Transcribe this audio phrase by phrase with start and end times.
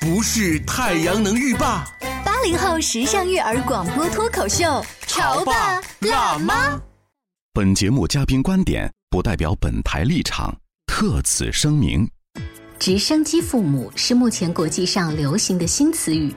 [0.00, 1.84] 不是太阳能浴霸。
[2.24, 6.80] 八零后时尚育儿广播脱口秀，潮爸辣妈。
[7.52, 10.54] 本节目嘉宾观点不代表本台立场，
[10.86, 12.08] 特此声明。
[12.78, 16.34] 直升机父母是目前国际上流行的新词语，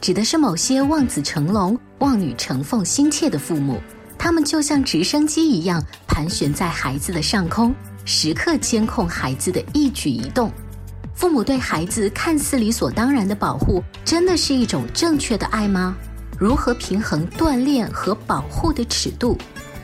[0.00, 3.78] 指的是某些望子成龙、望女成凤心切的父母，
[4.18, 7.74] 他们就像直升机一样盘旋在孩子的上空，
[8.06, 10.50] 时刻监控孩子的一举一动。
[11.14, 15.94] 父母对孩子看似理所当然的保护，真的是一种正确的爱吗？
[16.38, 19.36] 如何平衡锻炼和保护的尺度？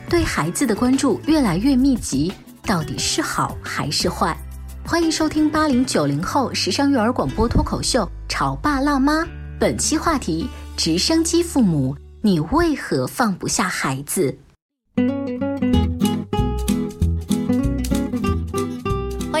[0.09, 4.35] 对孩子的关注越来越密集，到底是好还是坏？
[4.85, 9.21] 欢迎收听八零九零后时尚育儿广播脱口秀《潮爸辣妈》，
[9.59, 14.35] 本期话题：直升机父母，你为何放不下孩子？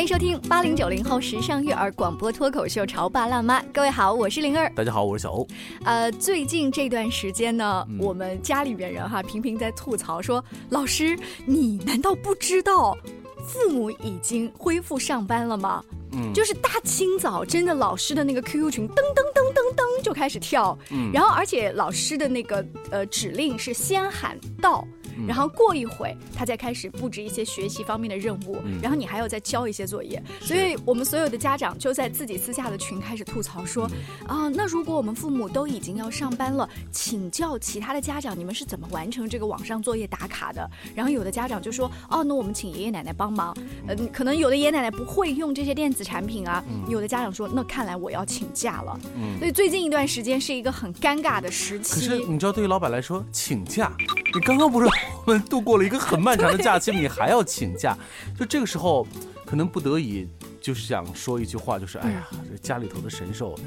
[0.09, 5.47] 收听八零九零后时尚育儿广播脱口秀《潮爸辣妈》，各位好，我是灵儿，大家好，我是小欧。
[5.83, 11.15] 呃，最近这段时间呢，我们家里边人哈频频在吐槽说，老师，
[11.45, 12.97] 你难道不知道
[13.45, 15.83] 父母已经恢复上班了吗？
[16.13, 24.83] 嗯，就是大清早，真的老师的那个 QQ 群噔噔噔噔噔就开始跳，嗯，然后而且老师的那个呃指令是先喊到。
[25.27, 33.89] 然后过一会，他再开始布置一些学习方面的任务，然后你还要再交一些作业，所以我们所有的家长就在自己私下的群开始吐槽说，
[34.27, 40.69] 啊，那如果我们父母都已经要上班了，请教其他的家长，你们是怎么完成这个网上作业打卡的？
[40.95, 43.55] 然后有的家长就说，哦，那我们请爷爷奶奶帮忙，
[43.87, 48.99] 嗯，可能有的爷爷奶奶不会用这些电子产品啊，有的家长说，那看来我要请假了，
[49.39, 51.95] 所以最近一段时间是一个很尴尬的时期。
[51.95, 53.91] 可是你知道，对于老板来说，请假，
[54.33, 54.89] 你刚刚不是？
[55.25, 57.97] 我们度过了一个很漫长的假期，你还要请假，
[58.37, 59.07] 就这个时候，
[59.45, 60.27] 可能不得已。
[60.61, 63.57] 就是想说一句话，就是哎呀，这家里头的神兽，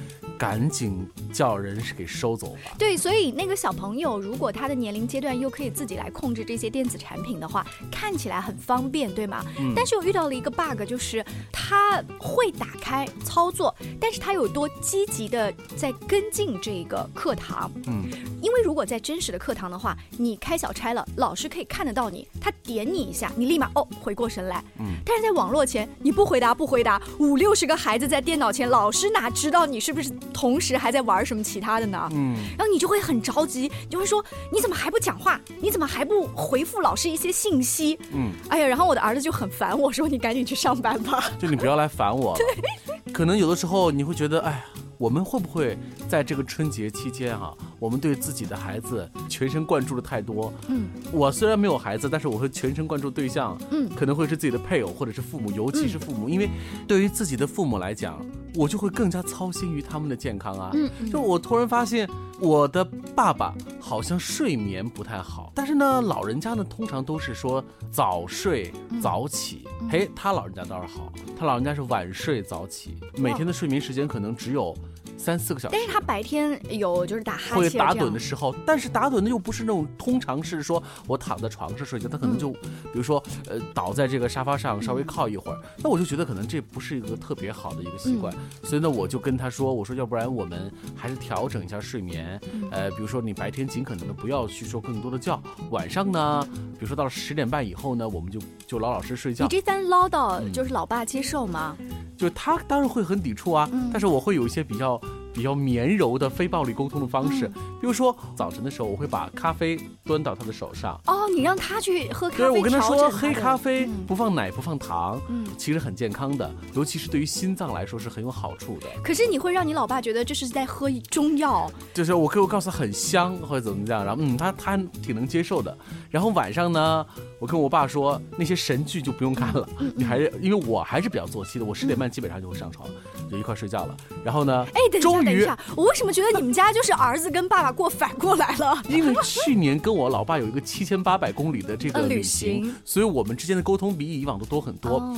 [0.42, 2.74] 赶紧叫人是给收走吧。
[2.76, 9.44] 对，所以那个小朋友，如果他的年龄阶段又可以自己来控制这些电子产品的话，看起来很方便，对吗？
[9.60, 9.72] 嗯。
[9.74, 17.70] 但是我遇到了一个 bug，就是他会打开操作，但是他有多积极的在跟进这个课堂？
[17.86, 18.10] 嗯。
[18.42, 24.62] 因为如果在真实的课堂的话，你开小差了，老师可以看得到你，他点你一下，你立马哦回过神来。
[24.80, 24.96] 嗯。
[25.06, 26.82] 但是在网络前，你不回答不回。
[26.82, 32.08] 答五六十个孩子在电脑前，老师哪知道你是不是同时还在玩什么其他的呢？
[32.12, 35.40] 嗯，然后你就会很着急，就会说你怎么还不讲话？
[35.60, 37.98] 你怎么还不回复老师一些信息？
[38.12, 42.36] 嗯，哎呀，然后我的儿子就很烦我说你赶紧去上班吧， 就你不要来烦我。
[42.36, 44.64] 对，可能有的时候你会觉得，哎呀。
[44.98, 45.76] 我们会不会
[46.08, 50.52] 在这个春节期间啊，我们对自己的孩子全神贯注的太多？
[50.68, 56.48] 嗯，我虽然没有孩子，但是我会全神贯注对象，嗯，可能会是自己的配偶或者是父母，尤其是父母，因为
[56.86, 60.70] 对于自己的父母来讲，我就会更加操心于他们的健康啊。
[60.74, 62.08] 嗯，就我突然发现
[62.40, 74.74] 我的爸爸好像睡眠不太好，但是呢，老人家呢通常都是说早睡早起，嘿，他老人家倒是好，他老人家是晚睡早起，每天的睡眠时间可能只有。
[75.22, 88.34] 三四个小时，但是他白天有就是打哈欠、会打盹的时候，但是打盹的又不是那种通常是说我躺在床上睡觉，他可能就比如说呃倒在这个沙发上稍微靠一会儿，那我就觉得可能这不是一个特别好的一个习惯，
[88.64, 92.40] 所以呢我就跟他说，我说要不然我们还是调整一下睡眠，
[92.72, 95.40] 呃比如说你白天尽可能的不要去说更多的觉，
[95.70, 99.44] 晚上呢比如说到了十点半以后呢，我们就就老老实睡觉。
[99.44, 101.76] 你这番唠叨就是老爸接受吗？
[102.16, 105.00] 就他当然会很抵触啊，但是我会有一些比较。
[105.32, 107.48] 比较绵柔的非暴力沟通的方式。
[107.80, 111.00] 比如说早晨的时候，我会把咖啡端到他的手上。
[111.06, 118.86] 哦，你让他去喝咖啡，对，我跟他说，黑咖啡嗯不放奶不放糖，嗯其实很健康的，尤其是对于心脏来说是很有好处的。
[119.02, 125.76] 可是你会让你老爸觉得这是在喝中药，就是我可以告诉他很香或者怎么样，然后嗯，他他挺能接受的。
[126.10, 127.06] 然后晚上呢，
[127.38, 132.88] 我跟我爸说那些神剧就不用看了，嗯你还是因为我还是比较作息的，我十点半基本上就会上床，
[133.30, 133.96] 就一块睡觉了。
[134.24, 138.82] 然后呢，哎，等等一下，我为什么觉得你们家就是儿子跟爸爸过反过来了？
[138.88, 144.98] 因为去年跟我老爸有一个七千八百公里的这个呃旅旅行，所以我们之间的沟通比以往都多很多。
[144.98, 145.16] 哦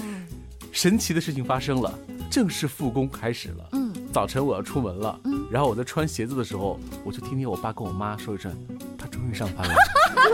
[0.73, 1.95] 神奇的事情发生了，
[2.29, 3.69] 正式复工开始了。
[3.75, 5.17] 嗯早晨我要出门了，
[5.49, 8.53] 然后我在穿鞋子的时候，我就听见我爸跟我妈说一声
[8.99, 9.75] ：“他终于上班了。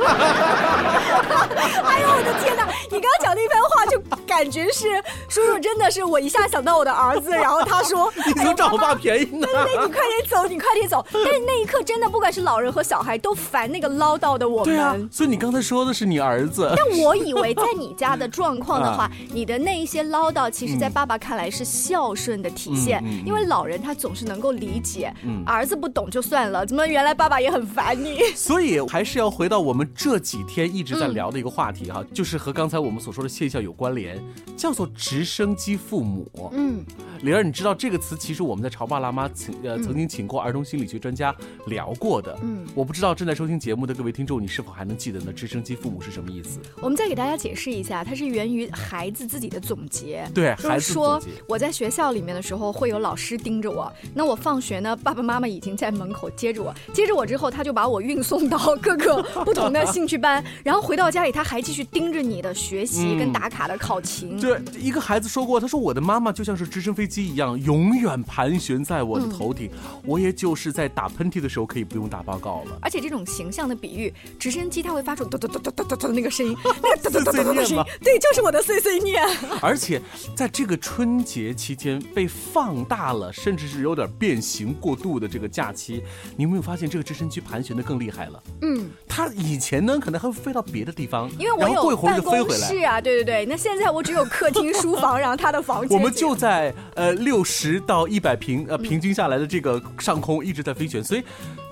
[1.85, 2.67] 哎呦我的天哪！
[2.91, 4.01] 你刚刚讲那番话，就
[4.31, 4.87] 感觉是
[5.29, 9.45] 叔叔真的是我一下想到我的儿子，然后他说：“你怎么占我爸便宜呢？
[9.45, 16.73] 对对，你快点走，你快点走。”但是那一刻真的，不管是老人和小孩，都烦那个唠叨的我们对啊。，所以你刚才说的是你儿子。
[16.79, 28.21] 但我以为在你家的状况的话， 啊你的那一些唠叨，其实在爸爸看来是孝顺的体现，因为老人他总是能够理解，嗯儿子不懂就算了，怎么原来爸爸也很烦你？
[28.37, 34.20] 所以还是要回到我们这几天一直在聊的一个话题哈，就是和刚才我们所说的现象有关联，
[34.57, 36.51] 叫做直升机父母。
[36.53, 36.85] 嗯，
[37.23, 41.35] 灵儿，你知道这个词其实我们在潮爸辣妈请呃曾经请过儿童心理学专家
[41.67, 42.39] 聊过的。
[42.43, 45.33] 嗯我不知道正在收听节目的各位听众，你是否还能记得呢？
[45.33, 46.61] 直升机父母是什么意思？
[46.81, 50.27] 我们再给大家解释一下，它是源于孩子自己的总结。
[50.35, 53.93] 对，孩子说我在学校里面的时候，会有老师盯着我。
[54.15, 64.41] 那我放学呢，爸爸妈妈已经在门口接着我，接着我之后，他就把我运送到各个 不同的兴趣班，然后回到家里，他还继续盯着你的学习嗯跟打卡的考勤。
[64.41, 69.69] 对，一个孩子说过，他说我的妈妈就像是直升飞机一样，永远盘旋在我的头顶，
[70.05, 72.79] 我也就是在打喷嚏的时候可以不用打报告了。
[72.81, 79.23] 而且这种形象的比喻，直升机它会发出嘟嘟嘟嘟嘟嘟嘟的那个声音， 那个嘟嘟嘟嘟嘟的声音，对，就是我的碎碎念。
[79.61, 80.01] 而且
[80.37, 86.03] 在这个春节期间被放大了，甚至是有点变形过度的这个假期，
[86.37, 88.43] 你有没有发现这个直升机盘旋的更厉害了？
[88.63, 92.69] 嗯，它以前呢可能还会飞到别的地方，因为我然后过一会儿有办公就飞回来。
[92.69, 93.47] 室啊，对对对。
[93.47, 95.99] 那现在我只有客厅、 书房，然后他的房间。
[95.99, 101.23] 我们就在呃六十到一百平呃平均下来的这个上空一直在飞旋，所以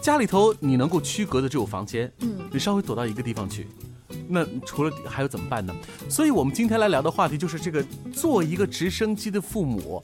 [0.00, 3.66] 家里头你能够区隔的只有房间，嗯你稍微躲到一个地方去。
[4.26, 5.74] 那除了还有怎么办呢？
[6.08, 10.02] 所以我们今天来聊的话题就是这个做一个直升机的父母，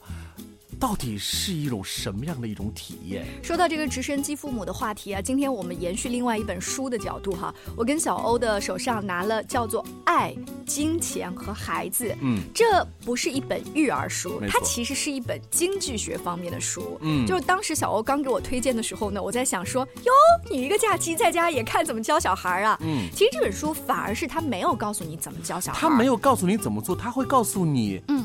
[0.75, 3.25] 到底是一种什么样的一种体验？
[3.43, 10.35] 说到这个直升机父母的话题啊，今天我们延续另外一本书的角度哈，我跟小欧的手上拿了叫做《爱、
[10.67, 16.99] 金钱和孩子》，嗯，这不是一本育儿书它其实是一本经济学方面的书。
[17.01, 20.13] 嗯就是当时小欧刚给我推荐的时候呢，我在想说，哟，
[20.51, 22.79] 你一个假期在家也看怎么教小孩啊？
[22.83, 28.25] 嗯其实这本书反而是他没有告诉你怎么教小孩，他没有告诉你怎么做，他会告诉你，嗯。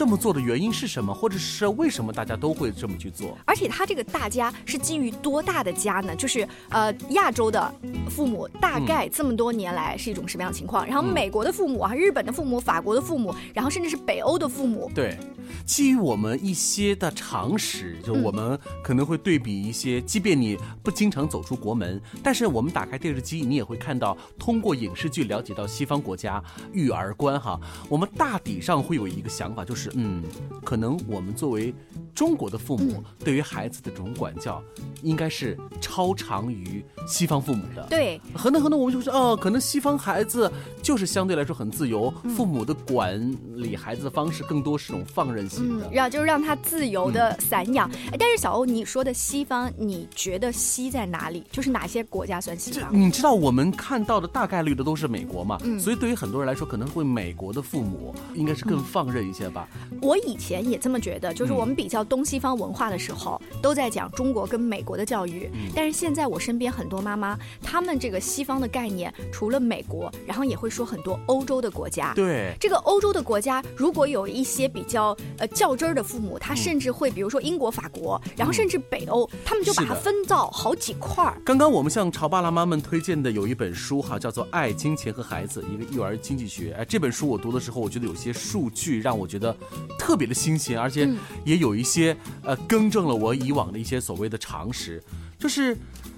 [0.00, 3.36] 这么做的原因是什么，或者是为什么大家都会这么去做？
[3.44, 6.16] 而且他这个大家是基于多大的家呢？
[6.16, 7.70] 就是呃，亚洲的
[8.08, 10.86] 父母大概这么多年来是一种什么样的情况？
[10.86, 15.18] 然后美国的父母啊，日本的父母、法国的父母，然后甚至是北欧的父母，对，
[15.66, 26.42] 基于我们一些的常识，就我们可能会对比一些，即便你不经常走出国门，但是我们打开电视机，你也会看到，通过影视剧了解到西方国家
[26.72, 27.60] 育儿观哈。
[27.86, 30.22] 我们大体上会有一个想法，就是嗯，
[30.64, 31.74] 可能我们作为
[32.14, 34.62] 中国的父母，对于孩子的这种管教，
[35.02, 37.86] 应该是超长于西方父母的。
[37.88, 40.50] 对，很多很多我们就说哦，可能西方孩子
[40.82, 43.18] 就是相对来说很自由，父母的管
[43.54, 45.86] 理孩子的方式更多是种放任型的。
[45.86, 47.90] 嗯，让就是让他自由的散养。
[48.12, 51.44] 哎但是小欧，你说的西方，你觉得西在哪里？
[51.50, 52.90] 就是哪些国家算西方？
[52.92, 59.68] 你知道我们看到的大概率的都是美国嘛，嗯所以对于很多人来说，可能会美国的父母应该是更放任一些吧。
[60.00, 65.50] 我以前也这么觉得，就是我们比较东西方文化的时候，都在讲中国跟美国的教育。
[65.74, 72.12] 但是现在我身边很多妈妈，她们这个西方的概念，除了美国，然后也会说很多欧洲的国家。
[72.14, 81.40] 对，这个欧洲的国家，如果有一些比较呃较真儿的父母，他甚至会，比如说英国、法国，然后甚至北欧，他们就把它分到好几块儿。
[81.44, 86.72] 刚刚我们向潮爸辣妈们推荐的有一本书哈，叫做《爱、金钱和孩子》，一个育儿经济学。
[86.78, 89.54] 哎，这本书我读的时候，我觉得有些数据让我觉得
[89.98, 91.08] 特别的新鲜，而且
[91.44, 95.02] 也有一些呃更正了我以往的一些所谓的常识，
[95.38, 95.76] 就是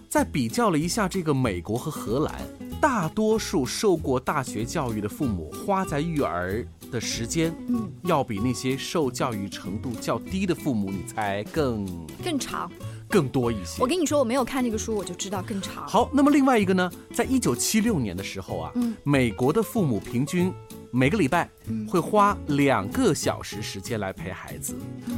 [0.09, 2.35] 在比较了一下这个美国和荷兰，
[2.81, 11.87] 大多数受过大学教育的父母花在育儿的时间，嗯，要比那些受教育程度较低的父母，你猜更
[12.23, 12.71] 更长，
[13.09, 13.81] 更多一些。
[13.81, 15.87] 我跟你说，我没有看那个书，我就知道更长。
[15.89, 20.53] 好，那么另外一个呢，在一九七六年的时候啊，嗯，美国的父母平均
[20.95, 21.49] 每个礼拜
[21.89, 24.77] 会花两个小时时间来陪孩子。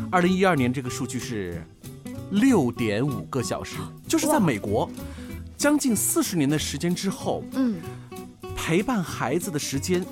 [0.09, 1.61] 二零一二年这个数据是
[2.31, 4.89] 六点五个小时，就是在美国，
[5.57, 7.81] 将近四十年的时间之后，嗯，
[8.55, 10.05] 陪伴孩子的时间。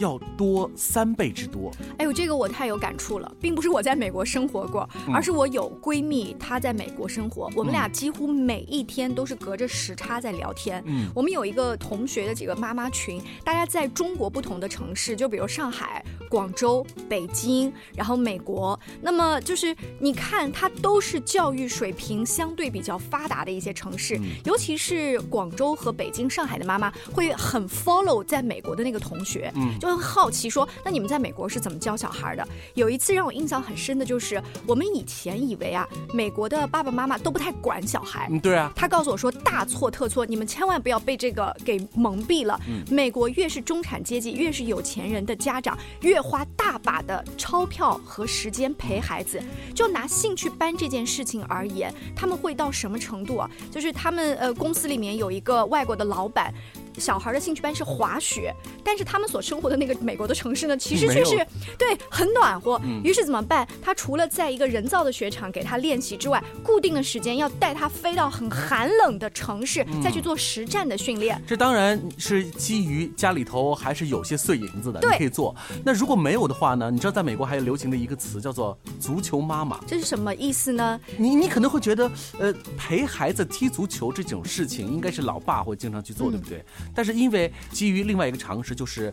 [0.00, 1.70] 要多三倍之多。
[1.98, 10.82] 哎呦，这个我太有感触了，并不是我在美国生活过，而是我有闺蜜，她在美国生活，我们俩几乎每一天都是隔着时差在聊天。
[10.86, 18.78] 嗯，我们有一个同学的几个妈妈群，大家在中国不同的城市，就比如上海、广州、北京，然后美国。
[19.02, 29.89] 那么就是你看，它都是教育水平相对比较发达的一些城市，尤其是广州和北京、上海的妈妈会很 follow 在美国的那个同学，嗯，就。
[29.98, 32.46] 好奇说，那你们在美国是怎么教小孩的？
[32.74, 38.28] 有一次让我印象很深的就是，我们以前以为啊，美国的爸爸妈妈都不太管小孩。
[38.30, 38.72] 嗯，对啊。
[38.74, 42.58] 他告诉我说，大错特错，你们千万不要被这个给蒙蔽了。
[42.68, 42.84] 嗯。
[42.90, 49.40] 美国越是中产阶级，越是有钱人的家长，越花大把的钞票和时间陪孩子。
[49.74, 53.50] 就拿兴趣班这件事情而言，他们会到什么程度啊？
[53.70, 56.52] 就是他们呃公司里面有一个外国的老板。
[57.00, 58.54] 小孩的兴趣班是滑雪，
[58.84, 61.36] 但是他们所生活的那个美国的城市呢，其实却是
[61.78, 62.80] 对很暖和。
[63.02, 63.66] 于是怎么办？
[63.82, 71.42] 他除了在一个人造的雪场给他练习之外，固定的时间要带他飞到很寒冷的城市，再去做实战的训练。
[71.46, 75.54] 这当然是基于家里头还是有些碎银子的，你可以做。
[75.82, 76.90] 那如果没有的话呢？
[76.90, 81.00] 你知道在美国还有流行的一个词叫做“足球妈妈”，这是什么意思呢？
[81.16, 86.64] 你你可能会觉得，呃，陪孩子踢足球这种事情应该是老爸会经常去做，对不对？
[86.94, 89.12] 但是因为基于另外一个常识，就是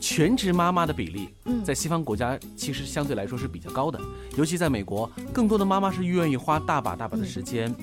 [0.00, 1.28] 全职妈妈的比例，
[1.64, 4.00] 在西方国家其实相对来说是比较高的，
[4.36, 7.74] 尤其在美国，更多的妈妈是愿意花大把大把的时间，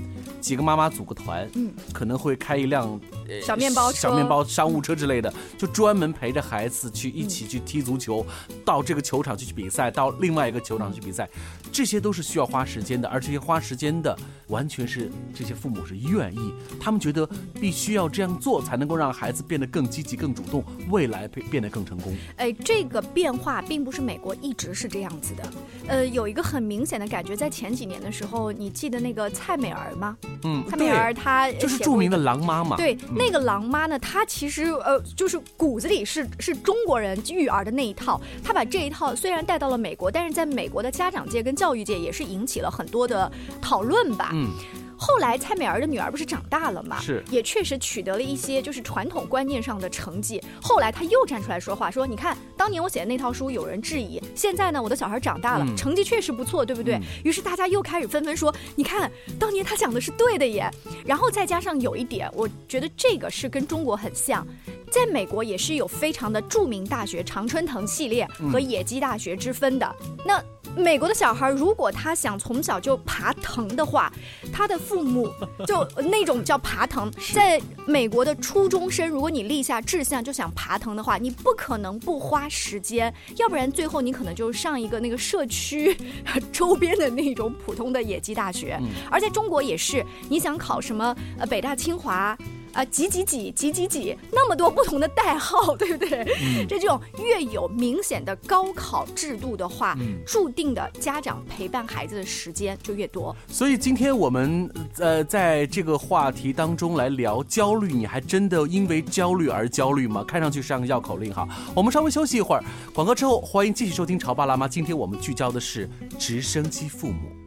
[0.41, 1.47] 几个妈妈组个团，
[1.93, 2.99] 可能会开一辆
[3.43, 8.25] 小面包小面包商务车之类的，就专门陪着孩子去一起去踢足球，
[8.63, 11.29] 到这个球场去去比赛，到另外一个球场去比赛，
[11.73, 14.17] 这些都是需要花时间的，而这些花时间的
[14.47, 17.27] 完全是这些父母是愿意，他们觉得
[17.59, 19.57] 必须要这样做才能够让孩子变。
[19.57, 22.15] 得更积极、更主动，未来变变得更成功。
[22.35, 25.53] 哎，这个变化并不是美国一直是这样子的。
[25.87, 30.15] 呃，有一个很明显的感觉，在前几年的时候，你记得那个蔡美儿吗？
[30.43, 32.77] 嗯，蔡美儿她就是著名的狼妈妈。
[32.77, 38.21] 对，那个狼妈呢，她其实呃，就是骨子里是是中国人育儿的那一套。
[38.43, 43.31] 她把这一套虽然带到了美国，但是在美国的家长界跟教育界也是引起了很多的
[43.61, 44.29] 讨论吧。
[44.33, 44.51] 嗯。
[44.97, 46.99] 后来蔡美儿的女儿不是长大了嘛？
[46.99, 50.41] 是，也确实取得了一些就是传统观念上的成绩。
[50.61, 56.99] 后来她又站出来说话，说你看当年我写的那套书有人质疑，现在呢我的小孩长大了，成绩确实不错，对不对？
[57.23, 60.69] 于是大家又开始纷纷说，你看当年他讲的是对的耶。
[61.05, 64.45] 然后再加上有一点，我觉得这个是跟中国很像，
[64.91, 69.95] 在美国也是有非常的著名大学常春藤系列和野鸡大学之分的。
[70.25, 70.43] 那。
[70.77, 74.11] 美国的小孩，如果他想从小就爬藤的话，
[74.53, 75.29] 他的父母
[75.65, 77.11] 就那种叫爬藤。
[77.33, 85.97] 在美国的初中生，如果你立下志向就想爬藤的话，你不可能不花时间，要不然最后你可能就上一个那个社区
[86.53, 88.79] 周边的那种普通的野鸡大学。
[89.09, 92.37] 而在中国也是，你想考什么呃北大清华。
[92.73, 96.25] 啊，几几几几几几，那么多不同的代号，对不对？
[96.67, 103.35] 这这种越有明显的高考制度的话，注定的家长陪伴孩子的时间就越多。
[103.47, 110.23] 所以今天我们呃在这个话题当中来聊焦虑，你还真的因为焦虑而焦虑吗？
[110.25, 111.47] 看上去像个绕口令哈。
[111.75, 114.65] 我们稍微休息一会儿，广告之后欢迎继续收听《潮爸辣妈》。
[114.69, 117.46] 今天我们聚焦的是直升机父母。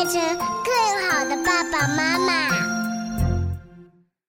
[0.00, 0.38] 变成。
[0.38, 2.48] 更好的爸爸妈妈。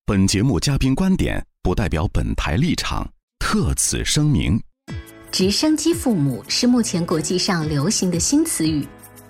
[0.06, 3.08] 本节目嘉宾观点不代表本台立场，
[3.40, 4.62] 特此声明。
[5.32, 8.86] 直升机父母是目前国际上流行的新词语，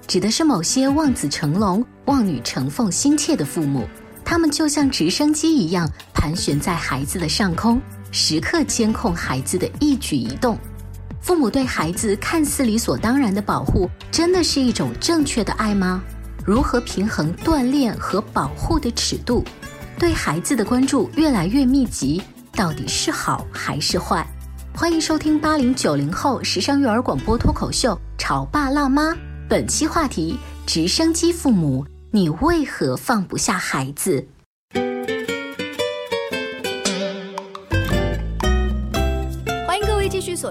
[0.08, 3.88] 指的是某些望子成龙、望女成凤心切的父母，
[4.26, 7.80] 他们就像直升机一样盘旋在孩子的上空，
[8.12, 10.58] 时刻监控孩子的一举一动。
[11.22, 16.04] 父母对孩子看似理所当然的保护，真的是一种正确的爱吗？
[16.44, 19.44] 如何平衡锻炼和保护的尺度？
[20.00, 22.20] 对孩子的关注越来越密集，
[22.54, 24.26] 到底是好还是坏？
[24.76, 29.12] 欢迎收听八零九零后时尚育儿广播脱口秀《潮爸辣妈》，
[29.48, 34.28] 本期话题：直升机父母，你为何放不下孩子？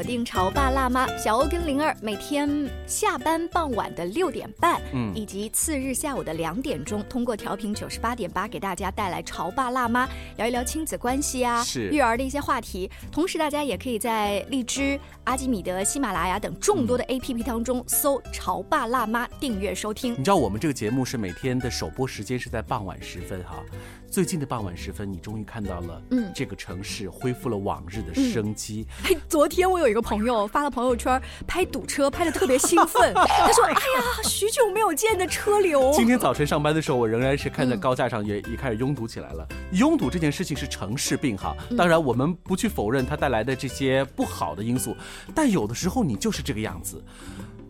[0.00, 2.48] 锁定潮爸辣妈小欧跟灵儿，每天
[2.86, 12.90] 下班傍晚的六点半，嗯，以及次日下午的两点钟，通过调频九十八点八给大家带来潮爸辣妈聊一聊亲子关系啊，是育儿的一些话题。
[13.12, 20.14] 同时，大家也可以在荔枝、阿基米德、喜马拉雅等众多的 APP 当中搜“潮爸辣妈”订阅收听。
[20.14, 23.62] 你知道我们这个节目是每天的首播时间是在傍晚时分哈。
[24.10, 28.84] 最近的傍晚时分，你终于看到了，嗯，这个城市恢复了往日的生机。
[29.04, 33.14] 哎，昨天我有一个朋友发了朋友圈，拍堵车拍的特别兴奋。
[33.14, 33.78] 他说：“哎呀，
[34.24, 39.46] 许久没有见的车流。”今天早晨上班的时候，我仍然是看在高架上也也开始拥堵起来了。
[39.74, 44.96] 拥堵这件事情是城市病哈，当然我们不去否认它带来的这些不好的因素，
[45.32, 47.00] 但有的时候你就是这个样子。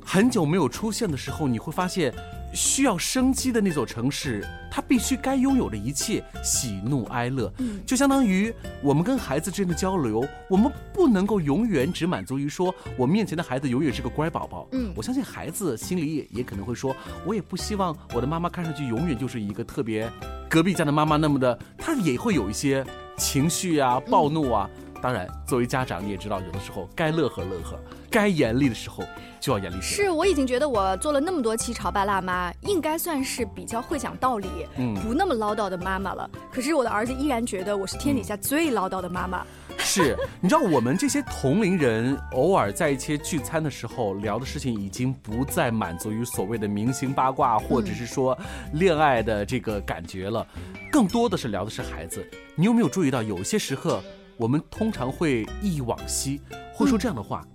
[0.02, 2.14] 很久没有出现的时候，你会发现。
[2.52, 8.52] 需要生机的那座城市，它必须该拥有的一切喜怒哀乐，嗯就相当于
[8.82, 14.68] 我们跟孩子之间的交流，我们不能够永远只满足于说我面前的孩子永远是个乖宝宝。
[14.72, 20.10] 嗯，我相信孩子心里也也可能会说，我也不希望我的妈妈看上去永远就是一个特别
[20.48, 22.84] 隔壁家的妈妈那么的，她也会有一些
[23.16, 24.68] 情绪啊、暴怒啊。
[25.02, 27.78] 当然，作为家长你也知道，有的时候该乐呵乐呵，
[28.10, 29.04] 该严厉的时候。
[29.40, 36.28] 就要严厉是我已经觉得我做了那么多期潮爸辣妈，应该算是比较会讲道理，嗯，不那么唠叨的妈妈了。
[36.52, 39.42] 可是我的儿子依然觉得我是天底下最唠叨的妈妈。
[39.78, 48.38] 是，你知道我们这些同龄人偶尔在一些聚餐的时候聊的事情，已经不再满足于所谓的明星八卦，或者是说
[48.74, 50.46] 恋爱的这个感觉了，
[50.92, 52.22] 更多的是聊的是孩子。
[52.54, 54.02] 你有没有注意到，有些时刻
[54.40, 56.40] 我们通常会忆往昔，
[56.72, 57.46] 会说这样的话。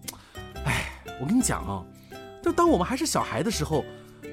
[0.65, 0.85] 哎
[1.19, 1.83] 我跟你讲啊，
[2.43, 3.83] 就当我们还是小孩的时候，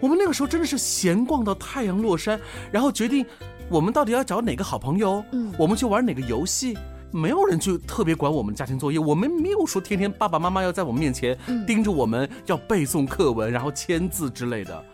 [0.02, 2.38] 我们那个时候真的是闲逛到太阳落山，
[2.70, 3.24] 然后决定
[3.70, 6.76] 我们到底要找哪个好朋友，嗯，我们去玩哪个游戏，
[7.10, 14.84] 没有人去特别管我们家庭作业，我们没有说天天爸爸妈妈要在我们面前盯着我们要背诵课文，然后签字之类的。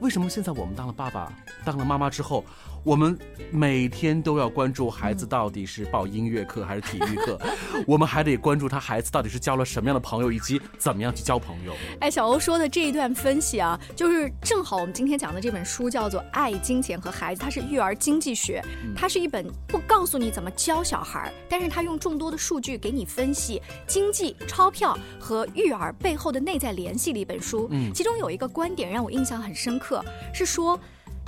[0.00, 1.30] 为什么现在我们当了爸爸、
[1.66, 2.42] 当了妈妈之后？
[2.84, 3.18] 我们
[3.50, 7.40] 每天都要关注孩子到底是报音乐课还是体育课，
[7.88, 11.72] 我们还得关注他孩子到底是交了什么样的朋友，以及怎么样去交朋友。
[12.00, 18.62] 哎，小欧说的这一段分析啊，就是正好我们今天讲的这本书叫做《爱、金钱和孩子》，它是育儿经济学，
[18.94, 27.66] 它是一本不告诉你怎么教小孩，但是它用众多的数据给你分析经济、钞票和育儿背后的内在联系的一本书。
[27.70, 30.78] 嗯，其中有一个观点让我印象很深刻，是说。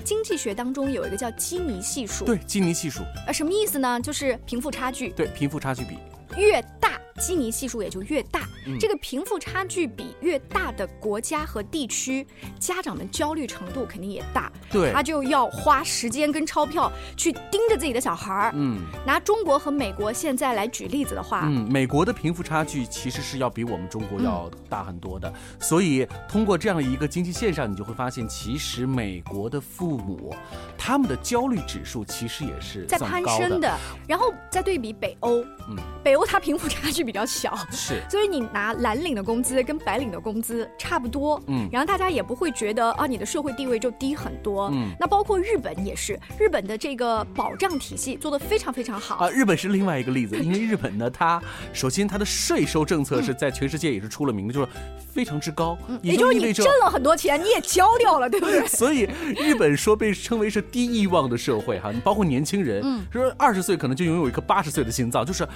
[0.06, 4.00] 经济学当中有一个叫基尼系数，对，基尼系数，呃，什么意思呢？
[4.00, 5.98] 就是贫富差距，对，贫富差距比
[6.38, 6.92] 越大。
[7.18, 8.48] 基尼系数也就越大，
[8.78, 12.26] 这个贫富差距比越大的国家和地区，
[12.58, 14.52] 家长们焦虑程度肯定也大。
[14.70, 18.52] 对，他就要花时间跟钞票去盯着自己的小孩儿。
[18.54, 25.32] 嗯，拿中国和美国现在来举例子的话，嗯，美国的贫富差距其实是要比我们中国要大很多的。
[25.58, 30.34] 所以通过这样的一个经济线上，你就会发现，其实美国的父母
[30.76, 33.74] 他们的焦虑指数其实也是在攀升的。
[34.06, 37.05] 然后再对比北欧，嗯，北欧它贫富差距。
[37.06, 49.30] 比较小，是，所以你拿蓝领的工资跟白领的工资差不多，嗯，然后大家也不会觉得啊，你的社会地位就低很多，嗯，那包括日本也是，日本的这个保障体系做得非常非常好啊。
[49.30, 51.40] 日本是另外一个例子，因为日本呢，它
[51.72, 54.68] 首先它的税收政策是在全世界也是出了名的，就是
[55.12, 58.66] 非常之高，也就是你挣了很多钱，你也交掉了，对不对？
[58.68, 65.46] 所以日本说被称为是低欲望的社会哈，你包括年轻人，嗯，说二十岁可能就拥有一颗八十岁的心脏，就是。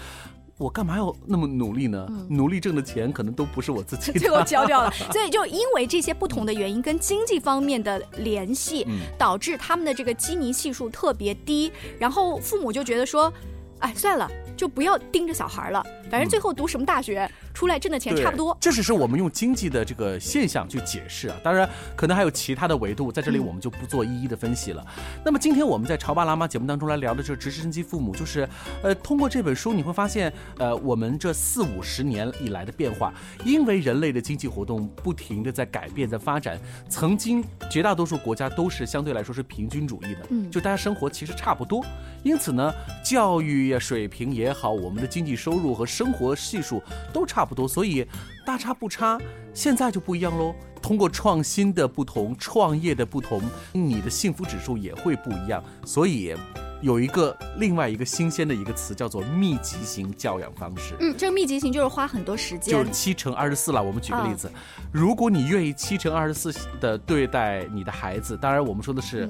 [0.61, 2.07] 我干嘛要那么努力呢？
[2.29, 4.91] 努力挣的钱可能都不是我自己， 最后交掉了。
[5.11, 11.73] 所以就因为这些不同的原因跟经济方面的联系，导致他们的这个基尼系数特别低。
[11.99, 13.33] 然后父母就觉得说，
[13.79, 18.57] 哎，算了，就不要盯着小孩了，反正最后读什么大学出来挣的钱差不多。
[18.61, 24.85] 这只是我们用经济的这个现象去解释啊，当然可能还有其他的维度，在这里我们就不做一一的分析了。
[25.25, 28.49] 那么今天我们在潮爸辣妈节目当中来聊的这直升机父母，就是
[28.83, 36.59] 呃，通过这本书你会发现，呃，我们这四五十年以来的变化，因为人类的经济活动不停的在改变，在发展。
[36.89, 41.85] 曾经绝大多数国家都是相对来说是平均主义的，嗯，就大家生活其实差不多，
[42.23, 42.73] 因此呢，
[43.05, 46.83] 教育呀水平也好，我们的经济收入和生活系数
[47.13, 48.07] 都差不多，所以
[48.47, 49.19] 大差不差。
[49.53, 53.43] 现在就不一样喽，通过创新的不同、创业的不同，
[53.75, 55.63] 你的幸福指数也会不一样。
[55.85, 56.35] 所以
[56.81, 60.95] 有一个另外一个新鲜的一个词叫做密集型教养方式。
[61.01, 63.83] 嗯，这个密集型就是花很多时间，就是七乘二十四了。
[63.83, 64.51] 我们举个例子，
[64.91, 69.29] 如果你愿意七乘二十四的对待你的孩子，当然我们说的是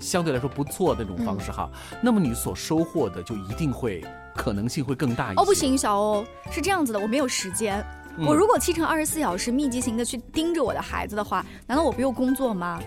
[0.00, 1.70] 相对来说不错的那种方式哈，
[2.02, 4.04] 那么你所收获的就一定会
[4.40, 5.42] 可能性会更大一些。
[5.42, 7.84] 哦，不行，小欧是这样子的，我没有时间。
[8.26, 12.80] 我如果七乘二十四小时密集型的去盯着我的孩子的话，难道我不用工作吗？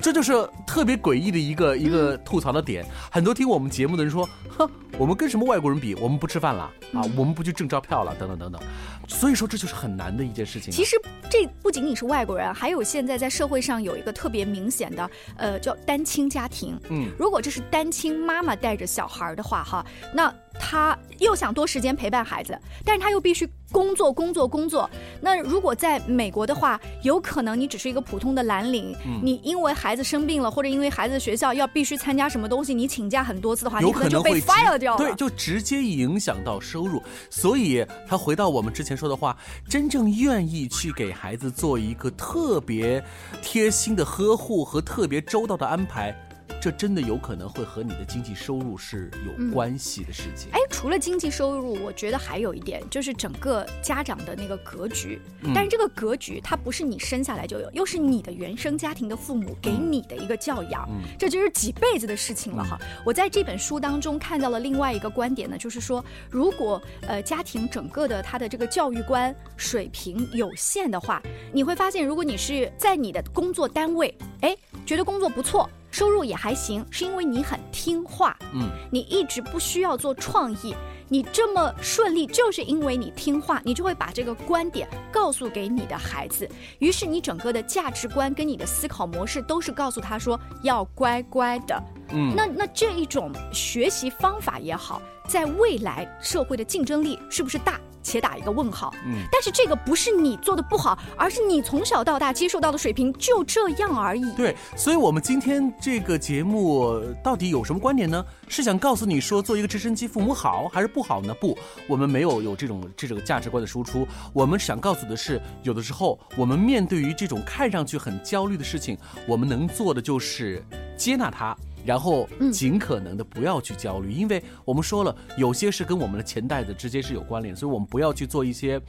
[0.00, 0.32] 这就是
[0.66, 2.84] 特别诡异的一个一个吐槽的点。
[3.10, 5.94] 很多听我们节目的人说：“哼，我们跟什么外国人比？
[5.96, 6.62] 我们不吃饭了
[6.94, 8.60] 啊，我们不去挣钞票了，等等等等。”
[9.06, 10.72] 所以说这就是很难的一件事情。
[10.72, 10.96] 其实
[11.28, 16.78] 这不仅仅是外国人，还有现在在社会上有一个特别明显的，呃，叫单亲家庭。
[16.88, 19.84] 嗯，如果这是单亲妈妈带着小孩的话，哈，
[20.14, 20.32] 那。
[20.62, 24.88] 他又想多时间陪伴孩子，但是他又必须工作工作工作。
[25.20, 34.98] 那如果在美国的话，有可能你只是一个普通的蓝领，你因为孩子生病了，或者因为孩子学校要必须参加什么东西，你请假很多次的话，你可能就被 fire 掉了。
[34.98, 37.02] 对，就直接影响到收入。
[37.28, 39.36] 所以他回到我们之前说的话，
[39.68, 43.02] 真正愿意去给孩子做一个特别
[43.42, 46.14] 贴心的呵护和特别周到的安排。
[46.60, 50.50] 这真的有可能会和你的经济收入是有关系的事情。
[50.52, 55.18] 哎，除了经济收入，我觉得还有一点就是整个家长的那个格局。
[55.54, 60.86] 但是这个格局它不是你生下来就有，又是你的原生家庭的父母给你的一个教养，
[61.18, 62.78] 这就是几辈子的事情了哈。
[63.06, 71.22] 我在这本书当中看到了另外一个观点呢，就是说，如果呃家庭整个的他的这个教育观水平有限的话，
[71.54, 75.68] 你会发现，如果你是在你的工作单位，哎，觉得工作不错。
[75.90, 80.74] 收入也还行，是因为你很听话，嗯，你一直不需要做创意，
[81.08, 86.48] 你这么顺利，就是因为你听话，你就会把这个观点告诉给你的孩子，
[86.78, 97.80] 于是你整个的价值观跟你的思考模式都是告诉他说要乖乖的，嗯，那那这一种学习方法也好，在未来社会的竞争力是不是大？
[98.02, 98.92] 且打一个问号。
[99.04, 104.32] 嗯，但是这个不是你做的不好，而是你从小到大接受到的水平就这样而已。
[104.32, 108.24] 对，所以我们今天这个节目到底有什么观点呢？
[108.48, 111.34] 是想告诉你说做一个直升机父母好还是不好呢？
[111.34, 114.06] 不，我们没有有这种这种价值观的输出。
[114.32, 120.64] 我们想告诉的是，有的时候我们面对于这种看上去很焦虑的事情，我们能做的就是
[120.96, 121.56] 接纳它。
[121.84, 128.80] 然后尽可能的不要去焦虑，因为我们说了，有些是跟我们的钱袋子直接是有关联，所以我们不要去做一些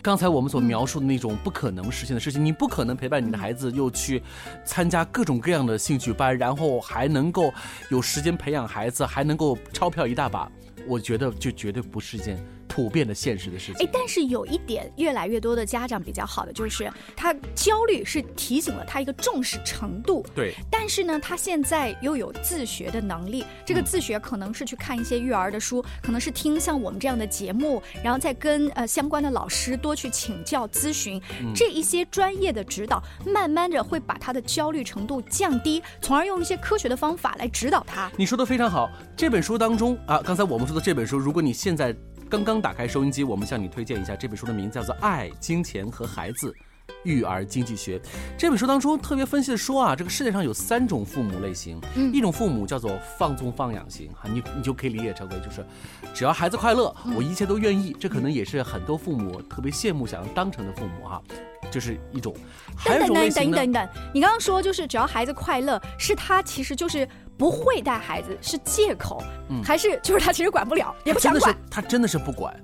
[0.00, 2.44] 刚才我们所描述的那种不可能实现的事情。
[2.44, 4.22] 你不可能陪伴你的孩子，又去
[4.64, 7.52] 参加各种各样的兴趣班，然后还能够
[7.90, 10.50] 有时间培养孩子，还能够钞票一大把。
[10.86, 12.38] 我觉得就绝对不是一件。
[12.68, 20.54] 普遍的现实的事情，哎，但是有一点越来越多的家长比较好的就是，他焦虑是提醒了他一个重视程度，对。
[20.70, 31.20] 但是呢，他现在又有自学的能力，这个自学可能是去看一些育儿的书，可能是听像我们这样的节目，然后再跟呃相关的老师多去请教咨询，
[31.54, 38.10] 这一些专业的指导，慢慢的会把他的焦虑程度降低，从而用一些科学的方法来指导他。
[38.16, 41.94] 你说的非常好，这本书当中啊，刚才我们说的这本书，如果你现在。
[42.28, 46.54] 刚刚打开收音机，我们向你推荐一下这本书的名字叫做《爱、金钱和孩子：
[47.02, 47.98] 育儿经济学》。
[48.36, 51.80] 这本书当中特别分析的说啊，这个世界上有三种父母类型，
[52.12, 55.64] 一种父母叫做放纵放养型，哈，你你就可以理解成为就是
[56.12, 57.96] 只要孩子快乐，我一切都愿意。
[57.98, 61.22] 这可能也是很多父母特别羡慕想要当成的父母哈，
[61.70, 62.36] 就是一种。
[62.84, 67.08] 等等等等等等，你刚刚说就是只要孩子快乐，是他其实就是。
[67.38, 69.22] 不会带孩子是借口，
[69.64, 71.56] 还是就是他其实管不了，也不想管。
[71.70, 72.54] 他真的是不管。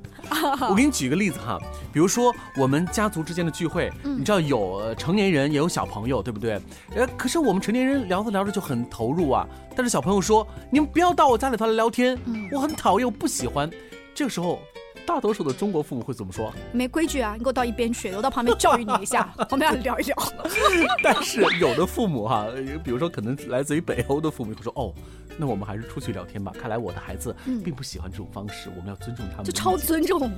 [0.68, 1.58] 我给你举个例子哈，
[1.92, 6.60] 比如说我们家族之间的聚会，你知道有成年人也有小朋友，对不对？
[6.96, 12.18] 呃，可是我们成年人聊着聊着就很投入啊，但是小朋友说：“你们不要到我家里头来聊天，
[12.50, 13.70] 我很讨厌，我不喜欢。”
[14.14, 14.60] 这个时候，
[15.06, 16.52] 大多数的中国父母会怎么说？
[16.72, 17.34] 没规矩啊！
[17.36, 20.16] 你给我到一边去，我到旁边教育你一下， 我们俩聊一聊。
[21.02, 22.46] 但是有的父母哈，
[22.82, 24.92] 比如说可能来自于北欧的父母会说：“哦，
[25.36, 26.52] 那我们还是出去聊天吧。
[26.58, 30.30] 看来我的孩子并不喜欢这种方式，我们要尊重他们。”就超尊重。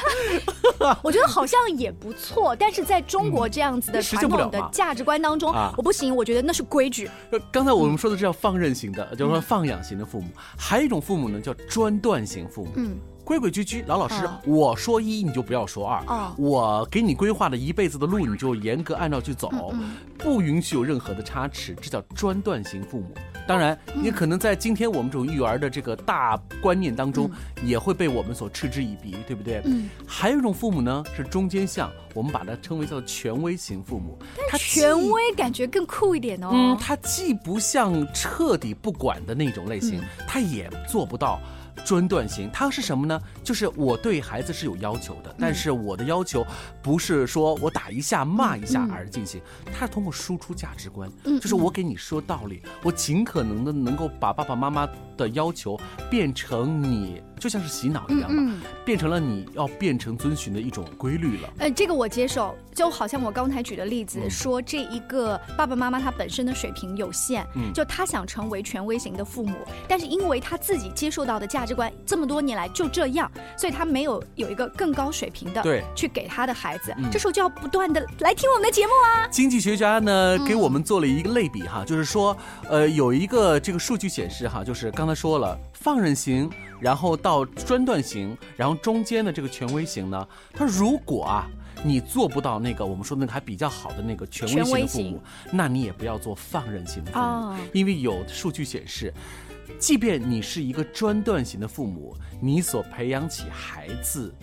[1.02, 6.14] 我觉得好像也不错，但是在中国这样子的传统的价值观当中，我不行。
[6.14, 7.10] 我觉得那是规矩。
[7.50, 12.70] 刚才我们说的是叫放任型的，就是说放养型的父母，还有一种父母呢叫专断型父母。
[12.76, 12.96] 嗯。
[13.26, 14.28] 规规矩矩，老老实实。
[14.44, 16.32] 我说一，你就不要说二。
[16.38, 19.74] 我给你规划的一辈子的路，你就严格按照去走，
[20.16, 21.74] 不允许有任何的差池。
[21.82, 23.12] 这叫专断型父母。
[23.44, 27.28] 当然，也可能在今天我们这种育儿的这个大观念当中，
[27.64, 29.60] 也会被我们所嗤之以鼻，对不对？
[29.64, 29.90] 嗯。
[30.06, 34.16] 还有一种父母呢，是中间向，我们把它称为叫权威型父母。
[34.48, 36.50] 他权威感觉更酷一点哦。
[36.52, 41.40] 嗯，他既不像彻底不管的那种类型，他也做不到。
[41.84, 43.20] 专断型，它是什么呢？
[43.44, 46.44] 就是我对孩子是有要求的，但是我的要求
[46.82, 49.40] 不是说我打一下骂一下而进行，
[49.72, 51.10] 它是通过输出价值观，
[51.40, 55.78] 就是我给你说道理，我尽可能的能够把爸爸妈妈的要求
[56.10, 57.22] 变成你。
[57.38, 61.48] 就像是洗脑一样嘛，变成了你要变成遵循的一种规律了。
[61.58, 69.56] 呃，这个我接受，就好像我刚才举的例子，说这一个爸爸妈妈他本身的水平有限，就他想成为权威型的父母，
[69.88, 76.94] 但是因为他自己接受到的价值观这么多年来就这样，所以他没有有一个更高水平的对去给他的孩子。
[77.12, 79.28] 这时候就要不断的来听我们的节目啊。
[79.30, 82.36] 经济学家呢给我们做了一个类比哈，就是说，
[82.68, 86.50] 呃，有一个这个数据显示哈，就是刚才说了放任型。
[86.78, 91.48] 然后到专断型，然后中间的这个权威型呢，他如果啊
[91.82, 99.10] 你做不到那个我们说那个还比较好的那个权威型的父母，那你也不要做放任型的父母，因为有数据显示，
[99.78, 104.34] 即便你是一个专断型的父母，你所培养起孩子。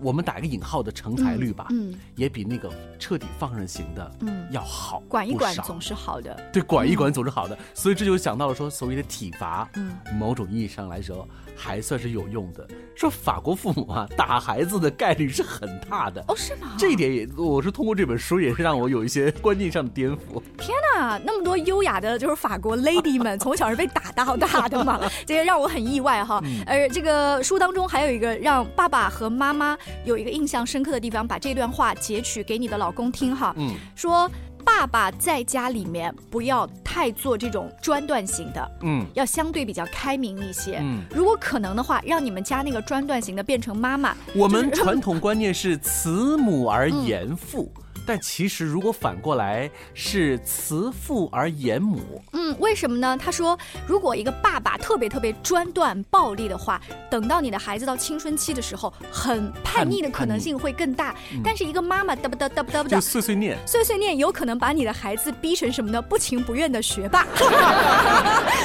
[0.00, 5.02] 我们打一个引号的成才率吧，嗯，也比那个彻底放任型的，嗯，要好。
[5.08, 7.58] 管一管总是好的，对，管一管总是好的。
[7.74, 11.26] 所以这就想到了说，所谓的体罚，嗯，某种意义上来说
[11.58, 12.66] 还算是有用的。
[12.94, 16.24] 说法国父母啊，打孩子的概率是很大的。
[16.28, 16.74] 哦，是吗？
[16.78, 20.40] 这一点也，我是通过这本书也是让我有一些观念上的颠覆。
[20.56, 26.42] 天哪，那么多优雅的，就是法国 lady 们，从小是被打到大的嘛， 这个让我很意外哈。
[26.66, 29.76] 而这个书当中还有一个让爸爸和妈妈。
[30.04, 33.54] 有一个印象深刻的地方，把这段话截取给你的老公听哈。
[33.56, 34.30] 嗯，说
[34.68, 40.78] 爸爸在家里面不要太做这种专断型的，嗯，要相对比较开明一些。
[40.82, 44.14] 嗯，如果可能的话，让你们家那个专断型的变成妈妈。
[44.34, 47.72] 我们传统观念是慈母而严父。
[48.08, 53.14] 但其实，如果反过来是慈父而严母，嗯，为什么呢？
[53.22, 61.14] 他说，如果一个爸爸特别特别专断暴力的话，等到你的孩子到青春期的时候，很叛逆的可能性会更大。
[61.44, 66.00] 但是一个妈妈嘚不嘚嘚不嘚不嘚，碎碎念，碎碎念有可能把你的孩子逼成什么呢？
[66.00, 67.26] 不情不愿的学霸。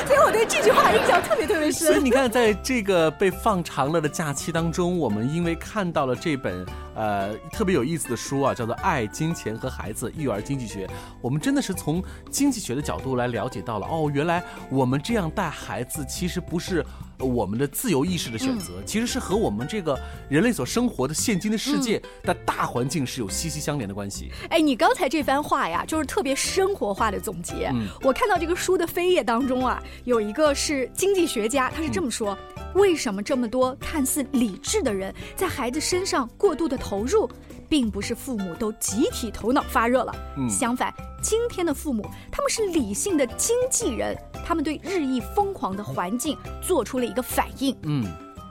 [0.08, 1.88] 所以我对这句话印象特别特别深。
[1.88, 6.66] 所以你看，在这个被放长了的假期当中，我们因为看到了这本。
[6.96, 10.86] 呃，特别有意思的书啊，叫做《爱金钱和孩子育儿经济学》。
[11.22, 16.86] 我们真的是从经济学的角度来了解到了，哦，原来我们这样带孩子，其实不是
[17.24, 24.32] 我们的自由意识的选择，其实是和我们这个人类所生活的现今的世界的大环境是有息息相连的关系。
[24.50, 27.72] 哎，你刚才这番话呀，就是特别生活化的总结。
[28.02, 32.38] 我看到这个书的扉页当中啊，有一个是经济学家，他是这么说。
[32.76, 37.30] 为什么这么多看似理智的人在孩子身上过度的投入，
[37.74, 40.14] 并不是父母都集体头脑发热了。
[40.48, 47.76] 相反，今天的父母他们是理性的经纪人，他们对日益疯狂的环境做出了一个反应。
[47.82, 48.06] 嗯，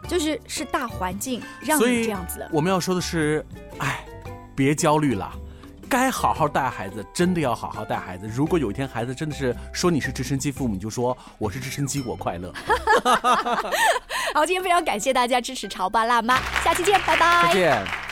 [0.08, 2.50] 就是是大环境让你这样子的。
[2.52, 3.46] 我们要说的是，
[3.78, 4.04] 哎，
[4.56, 5.32] 别焦虑了。
[5.88, 8.26] 该好好带孩子，真的要好好带孩子。
[8.26, 12.52] 如果有一天孩子真的是说你是直升机父母，你就说我是直升机，我快乐。
[14.34, 17.44] 好，今天非常感谢大家支持潮爸辣妈，下期见，拜拜。
[17.44, 18.11] 再见。